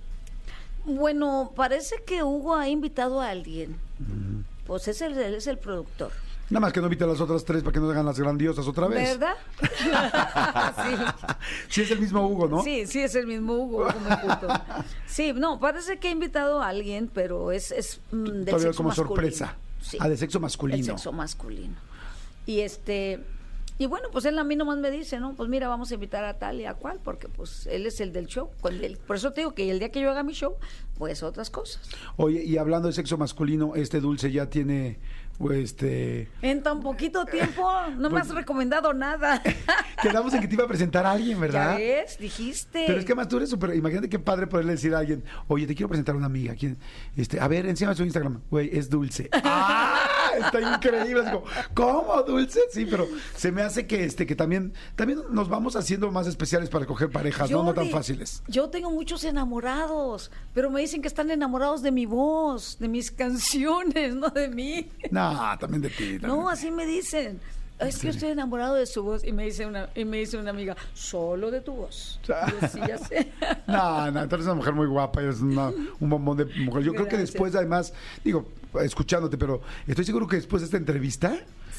Bueno, 0.87 1.53
parece 1.55 1.97
que 2.07 2.23
Hugo 2.23 2.55
ha 2.57 2.71
invitado 2.71 3.21
a 3.21 3.29
alguien. 3.29 3.77
Pues 4.67 4.89
es 4.89 5.03
el, 5.03 5.13
él 5.19 5.35
es 5.35 5.47
el 5.47 5.59
productor. 5.59 6.11
Nada 6.51 6.61
más 6.61 6.73
que 6.73 6.81
no 6.81 6.87
invite 6.87 7.05
a 7.05 7.07
las 7.09 7.21
otras 7.21 7.45
tres 7.45 7.63
para 7.63 7.73
que 7.75 7.81
no 7.81 7.91
hagan 7.91 8.07
las 8.07 8.19
grandiosas 8.19 8.67
otra 8.67 8.89
vez. 8.89 9.19
¿Verdad? 9.19 9.35
Sí, 11.69 11.83
es 11.83 11.91
el 11.91 12.01
mismo 12.01 12.27
Hugo, 12.27 12.49
¿no? 12.49 12.63
Sí, 12.63 12.87
sí, 12.87 13.01
es 13.01 13.15
el 13.15 13.27
mismo 13.27 13.55
Hugo. 13.55 13.87
Mejuto. 14.09 14.49
Sí, 15.07 15.33
no, 15.35 15.61
parece 15.61 15.99
que 15.99 16.09
ha 16.09 16.11
invitado 16.11 16.63
a 16.63 16.69
alguien, 16.69 17.11
pero 17.13 17.53
es, 17.53 17.71
es 17.71 18.01
mm, 18.11 18.25
del 18.25 18.45
Todavía 18.47 18.67
sexo 18.69 18.77
como 18.79 18.89
masculino. 18.89 19.15
sorpresa. 19.15 19.57
Sí. 19.81 19.99
Ah, 20.01 20.09
de 20.09 20.17
sexo 20.17 20.41
masculino. 20.41 20.79
El 20.79 20.85
sexo 20.85 21.13
masculino. 21.13 21.75
Y 22.47 22.61
este 22.61 23.21
y 23.79 23.87
bueno, 23.87 24.09
pues 24.13 24.25
él 24.25 24.39
a 24.39 24.45
mí 24.45 24.57
nomás 24.57 24.79
me 24.79 24.91
dice, 24.91 25.21
¿no? 25.21 25.35
Pues 25.35 25.49
mira, 25.49 25.69
vamos 25.69 25.91
a 25.91 25.95
invitar 25.95 26.25
a 26.25 26.39
tal 26.39 26.61
y 26.61 26.65
a 26.67 26.75
cual, 26.75 26.99
porque 27.03 27.29
pues 27.29 27.67
él 27.67 27.87
es 27.87 28.01
el 28.01 28.13
del 28.13 28.27
show. 28.27 28.51
Él- 28.71 28.99
por 29.07 29.17
eso 29.17 29.33
te 29.33 29.41
digo 29.43 29.55
que 29.55 29.71
el 29.71 29.79
día 29.79 29.91
que 29.91 30.01
yo 30.01 30.11
haga 30.11 30.23
mi 30.23 30.33
show, 30.33 30.57
pues 30.97 31.23
otras 31.23 31.49
cosas. 31.51 31.89
Oye, 32.17 32.43
y 32.45 32.59
hablando 32.59 32.89
de 32.89 32.95
sexo 32.95 33.17
masculino, 33.17 33.75
este 33.77 34.01
dulce 34.01 34.33
ya 34.33 34.51
tiene, 34.51 34.99
pues, 35.39 35.59
este... 35.61 36.29
En 36.43 36.63
tan 36.65 36.81
poquito 36.81 37.25
tiempo 37.27 37.71
no 37.97 38.09
me 38.11 38.19
Pues- 38.19 38.23
has 38.31 38.35
recomendado 38.35 38.93
nada. 38.95 39.43
Quedamos 40.03 40.35
en 40.35 40.41
que 40.41 40.49
te 40.49 40.55
iba 40.55 40.65
a 40.65 40.69
presentar 40.69 41.07
a 41.07 41.13
alguien, 41.13 41.37
ya 41.37 41.41
¿verdad? 41.41 41.77
ves, 41.77 42.19
dijiste. 42.19 42.85
Pero 42.87 42.99
es 42.99 43.05
que 43.05 43.13
además 43.13 43.29
tú 43.29 43.37
eres 43.37 43.51
súper. 43.51 43.75
Imagínate 43.77 44.09
qué 44.09 44.19
padre 44.19 44.47
poderle 44.49 44.73
decir 44.73 44.95
a 44.95 44.99
alguien, 44.99 45.23
oye, 45.47 45.67
te 45.67 45.75
quiero 45.75 45.89
presentar 45.89 46.15
a 46.15 46.19
una 46.19 46.27
amiga. 46.27 46.55
¿Quién? 46.57 46.79
Este, 47.17 47.39
a 47.41 47.47
ver, 47.49 47.67
encima 47.67 47.95
su 47.95 48.03
Instagram. 48.05 48.41
Güey, 48.51 48.71
es 48.77 48.91
dulce. 48.91 49.29
¡Ah! 49.33 49.95
Está 50.39 50.75
increíble. 50.75 51.23
Es 51.25 51.31
como, 51.31 51.45
¿cómo 51.75 52.23
dulce? 52.23 52.61
Sí, 52.73 52.87
pero 52.91 53.07
se 53.37 53.51
me 53.53 53.63
hace 53.63 53.87
que 53.87 54.05
este, 54.05 54.27
que 54.27 54.35
también, 54.37 54.73
también 54.97 55.21
nos 55.31 55.49
vamos 55.49 55.77
haciendo 55.77 56.11
más 56.11 56.27
especiales 56.27 56.69
para 56.69 56.87
coger 56.87 57.11
parejas, 57.11 57.51
¿no? 57.51 57.63
No 57.63 57.75
tan 57.75 57.89
fáciles. 57.91 58.43
Yo 58.49 58.69
tengo 58.71 58.91
muchos 58.91 59.25
enamorados, 59.25 60.31
pero 60.55 60.71
me 60.71 60.81
dicen 60.81 61.03
que 61.03 61.09
están 61.09 61.31
enamorados 61.31 61.83
de 61.83 61.91
mi 61.93 62.07
voz, 62.07 62.79
de 62.79 62.89
mis 62.89 63.11
canciones, 63.11 64.15
no 64.15 64.29
de 64.31 64.49
mí. 64.49 64.89
No, 65.11 65.57
también 65.59 65.83
de 65.83 65.91
ti. 65.91 66.19
también 66.19 66.29
No, 66.29 66.49
así 66.49 66.71
me 66.71 66.87
dicen. 66.87 67.41
es 67.79 67.99
que 67.99 68.07
yo 68.09 68.11
estoy 68.13 68.31
enamorado 68.31 68.75
de 68.75 68.87
su 68.87 69.03
voz. 69.03 69.25
Y 69.25 69.33
me 69.33 69.45
dice 69.45 69.67
una, 69.67 69.89
y 69.95 70.05
me 70.05 70.19
dice 70.19 70.37
una 70.37 70.51
amiga, 70.51 70.77
solo 70.95 71.51
de 71.51 71.61
tu 71.61 71.73
voz. 71.73 72.19
Yo, 72.25 72.35
sí, 72.73 72.81
ya 72.87 72.99
sé. 72.99 73.33
No, 73.67 74.11
no, 74.11 74.27
tú 74.29 74.35
eres 74.37 74.47
una 74.47 74.55
mujer 74.57 74.73
muy 74.75 74.87
guapa, 74.87 75.21
eres 75.23 75.41
una- 75.41 75.73
un 76.01 76.09
bombón 76.11 76.37
de 76.39 76.45
mujer. 76.47 76.83
Yo 76.83 76.95
creo 76.95 77.07
que 77.09 77.19
después, 77.19 77.55
además, 77.55 77.93
digo, 78.25 78.49
escuchándote, 78.83 79.37
pero 79.39 79.61
estoy 79.87 80.05
seguro 80.05 80.27
que 80.27 80.37
después 80.37 80.63
de 80.63 80.67
esta 80.67 80.77
entrevista, 80.77 81.37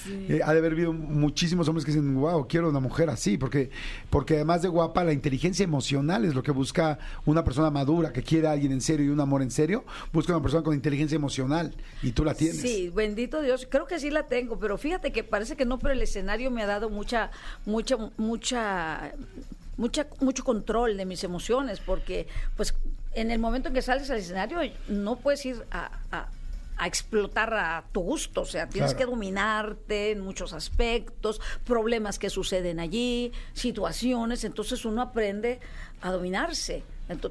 eh, 0.08 0.39
ha 0.46 0.53
de 0.53 0.60
haber 0.60 0.72
habido 0.72 0.93
muchísimos 0.93 1.67
hombres 1.67 1.84
que 1.84 1.91
dicen, 1.91 2.15
wow, 2.15 2.48
quiero 2.48 2.69
una 2.69 2.79
mujer 2.79 3.10
así, 3.10 3.38
porque, 3.38 3.69
porque 4.10 4.36
además 4.36 4.62
de 4.62 4.69
guapa, 4.69 5.03
la 5.03 5.12
inteligencia 5.12 5.63
emocional 5.65 6.24
es 6.24 6.34
lo 6.34 6.41
que 6.41 6.51
busca 6.51 6.98
una 7.25 7.43
persona 7.43 7.69
madura, 7.69 8.13
que 8.13 8.24
quiere 8.24 8.48
a 8.48 8.51
alguien 8.51 8.72
en 8.72 8.79
serio 8.81 9.08
y 9.08 9.10
un 9.10 9.19
amor 9.19 9.41
en 9.41 9.51
serio, 9.51 9.84
busca 10.13 10.31
una 10.34 10.41
persona 10.41 10.63
con 10.63 10.74
inteligencia 10.74 11.15
emocional, 11.17 11.75
y 12.01 12.12
tú 12.13 12.24
la 12.24 12.34
tienes. 12.34 12.62
Sí, 12.62 12.89
bendito 12.96 13.41
Dios. 13.41 13.67
Creo 13.69 13.86
que 13.88 14.00
sí 14.00 14.10
la 14.10 14.25
tengo, 14.27 14.58
pero 14.58 14.77
fíjate 14.77 15.12
que 15.12 15.24
parece 15.25 15.58
que 15.58 15.65
no, 15.65 15.77
pero 15.79 15.93
el 15.93 16.01
escenario 16.01 16.50
me 16.50 16.63
ha 16.63 16.65
dado 16.65 16.89
mucha, 16.89 17.29
mucha, 17.65 17.98
mucha, 18.17 19.12
mucha, 19.77 20.08
mucho 20.22 20.43
control 20.46 20.96
de 20.96 21.05
mis 21.05 21.24
emociones, 21.25 21.81
porque 21.81 22.25
pues 22.55 22.74
en 23.13 23.31
el 23.31 23.39
momento 23.39 23.67
en 23.67 23.74
que 23.74 23.81
sales 23.81 24.10
al 24.10 24.19
escenario 24.19 24.60
no 24.88 25.17
puedes 25.17 25.46
ir 25.46 25.62
a, 25.72 25.91
a- 26.12 26.29
a 26.79 26.88
explotar 26.88 27.53
a 27.53 27.83
tu 27.91 28.00
gusto, 28.01 28.41
o 28.41 28.45
sea, 28.45 28.67
tienes 28.69 28.93
Claro. 28.93 29.05
que 29.05 29.12
dominarte 29.12 30.12
en 30.12 30.21
muchos 30.21 30.53
aspectos, 30.53 31.39
problemas 31.65 32.17
que 32.17 32.29
suceden 32.29 32.79
allí, 32.79 33.31
situaciones, 33.53 34.43
entonces 34.45 34.86
uno 34.86 35.01
aprende 35.01 35.59
a 36.01 36.12
dominarse. 36.12 36.83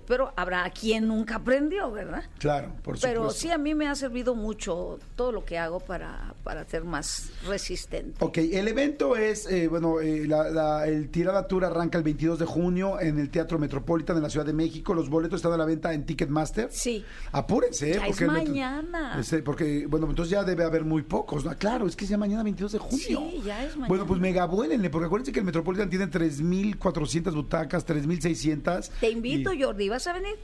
Pero 0.06 0.32
habrá 0.36 0.68
quien 0.70 1.06
nunca 1.08 1.36
aprendió, 1.36 1.90
¿verdad? 1.90 2.24
Claro, 2.38 2.68
por 2.82 2.96
supuesto. 2.96 3.06
Pero 3.08 3.30
sí 3.30 3.50
a 3.50 3.58
mí 3.58 3.74
me 3.74 3.86
ha 3.88 3.94
servido 3.94 4.34
mucho 4.34 4.98
todo 5.16 5.30
lo 5.32 5.44
que 5.44 5.56
hago 5.58 5.80
para, 5.80 6.34
para 6.42 6.64
ser 6.64 6.84
más 6.84 7.30
resistente. 7.46 8.16
Ok, 8.24 8.38
el 8.38 8.66
evento 8.68 9.16
es, 9.16 9.46
eh, 9.50 9.68
bueno, 9.68 10.00
eh, 10.00 10.26
la- 10.26 10.50
la- 10.50 10.86
el 10.86 11.08
Tirada 11.10 11.46
Tour 11.46 11.64
arranca 11.64 11.96
el 11.98 12.04
22 12.04 12.38
de 12.38 12.44
junio 12.46 13.00
en 13.00 13.18
el 13.18 13.30
Teatro 13.30 13.58
Metropolitan 13.58 14.16
de 14.16 14.22
la 14.22 14.30
Ciudad 14.30 14.46
de 14.46 14.52
México. 14.52 14.94
Los 14.94 15.08
boletos 15.08 15.36
están 15.38 15.52
a 15.52 15.56
la 15.56 15.64
venta 15.64 15.92
en 15.92 16.04
Ticketmaster. 16.04 16.68
Sí. 16.72 17.04
Apúrense, 17.32 17.92
¿eh? 17.92 17.94
Ya 18.00 18.06
es 18.08 18.20
el 18.20 18.30
metro- 18.30 18.44
mañana. 18.48 19.16
Este, 19.20 19.42
porque, 19.42 19.86
bueno, 19.86 20.08
entonces 20.08 20.30
ya 20.30 20.42
debe 20.44 20.64
haber 20.64 20.84
muy 20.84 21.02
pocos. 21.02 21.44
¿no? 21.44 21.56
Claro, 21.56 21.86
es 21.86 21.94
que 21.94 22.04
es 22.04 22.10
ya 22.10 22.18
mañana 22.18 22.42
22 22.42 22.72
de 22.72 22.78
junio. 22.78 22.98
Sí, 22.98 23.42
ya 23.44 23.62
es 23.64 23.70
mañana. 23.76 23.88
Bueno, 23.88 24.06
pues 24.06 24.20
mega 24.20 24.44
vuélenle, 24.46 24.90
porque 24.90 25.06
acuérdense 25.06 25.32
que 25.32 25.38
el 25.40 25.44
Metropolitan 25.46 25.88
tiene 25.90 26.06
3.400 26.08 27.34
butacas, 27.34 27.84
3.600. 27.86 28.90
Te 29.00 29.10
invito, 29.10 29.52
y, 29.52 29.67
Jordi, 29.68 29.90
¿vas 29.90 30.06
a 30.06 30.14
venir? 30.14 30.34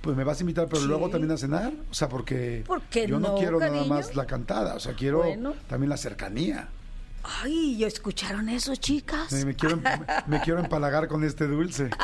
Pues 0.00 0.16
me 0.16 0.22
vas 0.22 0.38
a 0.38 0.42
invitar, 0.42 0.68
pero 0.68 0.82
Sí. 0.82 0.86
luego 0.86 1.10
también 1.10 1.32
a 1.32 1.36
cenar. 1.36 1.72
O 1.90 1.94
sea, 1.94 2.08
porque 2.08 2.62
¿Por 2.64 2.82
qué 2.82 3.08
yo 3.08 3.18
no, 3.18 3.30
no, 3.30 3.34
quiero 3.34 3.58
nada 3.58 3.82
más 3.84 4.14
la 4.14 4.26
cantada. 4.26 4.76
O 4.76 4.80
sea, 4.80 4.94
quiero 4.94 5.18
Bueno. 5.24 5.54
también 5.68 5.90
la 5.90 5.96
cercanía. 5.96 6.68
Ay, 7.42 7.78
¿ya 7.78 7.88
¿escucharon 7.88 8.48
eso, 8.48 8.76
chicas? 8.76 9.32
Eh, 9.32 9.44
me, 9.44 9.56
quiero, 9.56 9.74
em- 9.74 9.82
me 10.28 10.40
quiero 10.40 10.60
empalagar 10.60 11.08
con 11.08 11.24
este 11.24 11.48
dulce. 11.48 11.90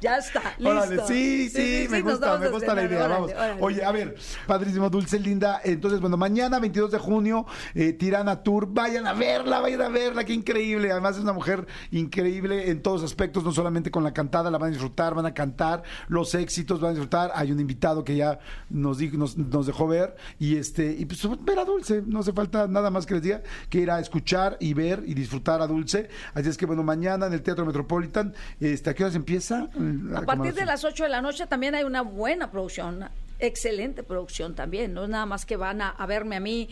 Ya 0.00 0.18
está, 0.18 0.54
listo. 0.58 0.70
Órale, 0.70 1.06
sí, 1.06 1.48
sí, 1.48 1.86
me 1.90 2.02
gusta, 2.02 2.38
me 2.38 2.48
gusta 2.48 2.74
la 2.74 2.84
idea. 2.84 3.06
órale, 3.06 3.14
vamos. 3.14 3.30
órale. 3.32 3.62
Oye, 3.62 3.84
a 3.84 3.92
ver, 3.92 4.16
padrísimo, 4.46 4.90
dulce, 4.90 5.18
linda. 5.18 5.60
Entonces, 5.64 6.00
bueno, 6.00 6.16
mañana, 6.16 6.58
22 6.58 6.90
de 6.90 6.98
junio, 6.98 7.46
eh, 7.74 7.92
Tirana 7.92 8.42
Tour. 8.42 8.68
Vayan 8.70 9.06
a 9.06 9.12
verla, 9.12 9.60
vayan 9.60 9.82
a 9.82 9.88
verla, 9.88 10.24
qué 10.24 10.32
increíble. 10.32 10.90
Además, 10.92 11.16
es 11.16 11.22
una 11.22 11.32
mujer 11.32 11.66
increíble 11.90 12.70
en 12.70 12.82
todos 12.82 13.02
aspectos, 13.02 13.44
no 13.44 13.52
solamente 13.52 13.90
con 13.90 14.04
la 14.04 14.12
cantada, 14.12 14.50
la 14.50 14.58
van 14.58 14.68
a 14.68 14.72
disfrutar, 14.72 15.14
van 15.14 15.26
a 15.26 15.34
cantar 15.34 15.82
los 16.08 16.34
éxitos, 16.34 16.80
van 16.80 16.90
a 16.90 16.92
disfrutar. 16.94 17.30
Hay 17.34 17.52
un 17.52 17.60
invitado 17.60 18.04
que 18.04 18.16
ya 18.16 18.38
nos, 18.70 18.98
dijo, 18.98 19.16
nos, 19.16 19.36
nos 19.36 19.66
dejó 19.66 19.86
ver. 19.86 20.16
Y 20.38 20.56
este, 20.56 20.92
y 20.92 21.04
pues 21.04 21.26
ver 21.44 21.58
a 21.58 21.64
Dulce. 21.64 22.02
No 22.06 22.20
hace 22.20 22.32
falta 22.32 22.66
nada 22.66 22.90
más 22.90 23.06
que 23.06 23.14
les 23.14 23.22
diga 23.22 23.42
que 23.68 23.78
ir 23.78 23.90
a 23.90 24.00
escuchar 24.00 24.56
y 24.60 24.74
ver 24.74 25.02
y 25.06 25.14
disfrutar 25.14 25.60
a 25.60 25.66
Dulce. 25.66 26.08
Así 26.34 26.48
es 26.48 26.56
que, 26.56 26.66
bueno, 26.66 26.82
mañana 26.82 27.26
en 27.26 27.32
el 27.32 27.42
Teatro 27.42 27.64
Metropolitan, 27.64 28.34
este, 28.60 28.90
¿a 28.90 28.94
qué 28.94 29.04
horas 29.04 29.16
empieza? 29.16 29.68
A 30.14 30.22
partir 30.22 30.54
de 30.54 30.64
las 30.64 30.84
8 30.84 31.04
de 31.04 31.08
la 31.10 31.22
noche 31.22 31.46
también 31.46 31.74
hay 31.74 31.84
una 31.84 32.02
buena 32.02 32.50
producción, 32.50 32.96
una 32.96 33.10
excelente 33.38 34.02
producción 34.02 34.54
también. 34.54 34.94
No 34.94 35.04
es 35.04 35.08
nada 35.10 35.26
más 35.26 35.44
que 35.46 35.56
van 35.56 35.82
a, 35.82 35.90
a 35.90 36.06
verme 36.06 36.36
a 36.36 36.40
mí 36.40 36.68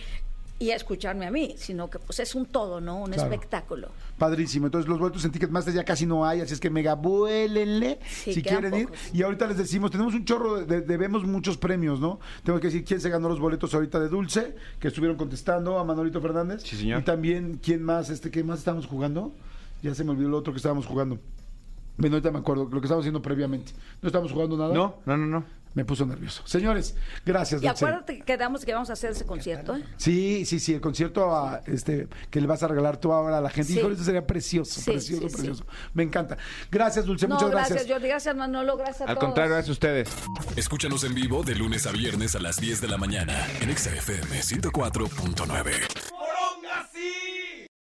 y 0.56 0.70
a 0.70 0.76
escucharme 0.76 1.26
a 1.26 1.32
mí, 1.32 1.56
sino 1.58 1.90
que 1.90 1.98
pues 1.98 2.20
es 2.20 2.34
un 2.36 2.46
todo, 2.46 2.80
¿no? 2.80 2.98
Un 3.02 3.10
Claro. 3.10 3.24
espectáculo. 3.24 3.88
Padrísimo. 4.16 4.66
Entonces 4.66 4.88
los 4.88 5.00
boletos 5.00 5.24
en 5.24 5.32
Ticketmaster 5.32 5.74
ya 5.74 5.84
casi 5.84 6.06
no 6.06 6.24
hay, 6.24 6.40
así 6.40 6.54
es 6.54 6.60
que 6.60 6.70
mega 6.70 6.94
vuélenle 6.94 7.98
Sí, 8.08 8.32
si 8.34 8.40
quieren 8.42 8.72
ir. 8.74 8.88
Y 9.12 9.22
ahorita 9.24 9.48
les 9.48 9.56
decimos, 9.58 9.90
tenemos 9.90 10.14
un 10.14 10.24
chorro, 10.24 10.64
de, 10.64 10.80
debemos 10.80 11.24
muchos 11.24 11.56
premios, 11.56 11.98
¿no? 11.98 12.20
Tengo 12.44 12.60
que 12.60 12.68
decir 12.68 12.84
quién 12.84 13.00
se 13.00 13.10
ganó 13.10 13.28
los 13.28 13.40
boletos 13.40 13.74
ahorita 13.74 13.98
de 13.98 14.08
Dulce, 14.08 14.54
que 14.78 14.88
estuvieron 14.88 15.16
contestando 15.18 15.76
a 15.78 15.84
Manolito 15.84 16.20
Fernández. 16.20 16.62
Sí, 16.62 16.76
señor. 16.76 17.00
Y 17.00 17.04
también, 17.04 17.58
¿quién 17.62 17.82
más? 17.82 18.08
Este, 18.08 18.30
¿Qué 18.30 18.44
más 18.44 18.60
estábamos 18.60 18.86
jugando? 18.86 19.34
Ya 19.82 19.92
se 19.94 20.04
me 20.04 20.12
olvidó 20.12 20.28
lo 20.30 20.38
otro 20.38 20.52
que 20.52 20.58
estábamos 20.58 20.86
jugando. 20.86 21.18
Bueno, 21.96 22.16
ahorita 22.16 22.30
me 22.32 22.38
acuerdo, 22.40 22.64
lo 22.64 22.80
que 22.80 22.86
estábamos 22.86 23.04
haciendo 23.04 23.22
previamente. 23.22 23.72
¿No 24.02 24.08
estábamos 24.08 24.32
jugando 24.32 24.56
nada? 24.56 24.74
No, 24.74 24.96
no, 25.06 25.16
no, 25.16 25.26
no. 25.26 25.44
Me 25.74 25.84
puso 25.84 26.06
nervioso. 26.06 26.42
Señores, 26.46 26.94
gracias, 27.26 27.60
Y 27.60 27.66
Dulce. 27.66 27.84
acuérdate 27.84 28.18
que 28.18 28.24
quedamos 28.24 28.64
que 28.64 28.72
vamos 28.72 28.90
a 28.90 28.92
hacer 28.92 29.10
ese 29.10 29.26
concierto, 29.26 29.74
¿eh? 29.74 29.82
Sí, 29.96 30.44
sí, 30.46 30.60
sí, 30.60 30.72
el 30.72 30.80
concierto 30.80 31.34
a, 31.34 31.62
este, 31.66 32.06
que 32.30 32.40
le 32.40 32.46
vas 32.46 32.62
a 32.62 32.68
regalar 32.68 32.96
tú 32.98 33.12
ahora 33.12 33.38
a 33.38 33.40
la 33.40 33.50
gente. 33.50 33.72
Sí. 33.72 33.80
Híjole, 33.80 33.96
eso 33.96 34.04
sería 34.04 34.24
precioso, 34.24 34.80
Sí, 34.80 34.92
precioso, 34.92 35.22
sí, 35.22 35.28
sí. 35.30 35.34
precioso. 35.34 35.66
Me 35.92 36.04
encanta. 36.04 36.36
Gracias, 36.70 37.04
Dulce, 37.06 37.26
No, 37.26 37.34
muchas 37.34 37.50
gracias, 37.50 37.70
gracias. 37.70 37.92
Jordi, 37.92 38.06
gracias 38.08 38.36
Manolo, 38.36 38.76
gracias 38.76 39.00
a 39.00 39.04
Al 39.04 39.14
todos. 39.16 39.24
contrario, 39.24 39.52
gracias 39.54 39.70
a 39.70 39.72
ustedes. 39.72 40.08
Escúchanos 40.54 41.02
en 41.02 41.14
vivo 41.14 41.42
de 41.42 41.56
lunes 41.56 41.88
a 41.88 41.90
viernes 41.90 42.36
a 42.36 42.40
las 42.40 42.56
10 42.60 42.80
de 42.80 42.86
la 42.88 42.96
mañana 42.96 43.44
en 43.60 43.70
Exa 43.70 43.90
FM 43.96 44.42
104.9. 44.42 45.44
¡Moronga 46.12 46.88
sí! 46.92 47.43